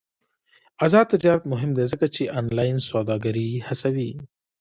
[0.85, 4.11] آزاد تجارت مهم دی ځکه چې آنلاین سوداګري هڅوي.